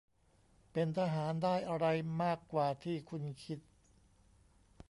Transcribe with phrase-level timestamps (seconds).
[0.71, 1.85] เป็นทหาร ได้อะไร
[2.21, 3.59] มากกว่าที่คุณคิด